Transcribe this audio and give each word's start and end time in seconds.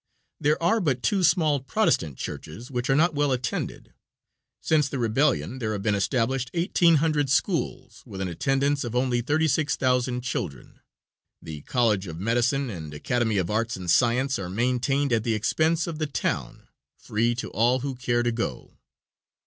There 0.39 0.63
are 0.63 0.79
but 0.79 1.03
two 1.03 1.23
small 1.23 1.59
Protestant 1.59 2.17
churches, 2.17 2.71
which 2.71 2.89
are 2.89 2.95
not 2.95 3.13
well 3.13 3.31
attended. 3.31 3.93
Since 4.59 4.89
the 4.89 4.97
rebellion 4.97 5.59
there 5.59 5.73
have 5.73 5.83
been 5.83 5.93
established 5.93 6.49
1800 6.55 7.29
schools, 7.29 8.01
with 8.03 8.19
an 8.19 8.27
attendance 8.27 8.83
of 8.83 8.95
only 8.95 9.21
36,000 9.21 10.21
children. 10.21 10.79
The 11.39 11.61
College 11.61 12.07
of 12.07 12.19
Medicine 12.19 12.71
and 12.71 12.91
Academy 12.95 13.37
of 13.37 13.51
Arts 13.51 13.75
and 13.75 13.91
Science 13.91 14.39
are 14.39 14.49
maintained 14.49 15.13
at 15.13 15.23
the 15.23 15.35
expense 15.35 15.85
of 15.85 15.99
the 15.99 16.07
town, 16.07 16.67
free 16.97 17.35
to 17.35 17.51
all 17.51 17.81
who 17.81 17.93
care 17.93 18.23
to 18.23 18.31
go. 18.31 18.79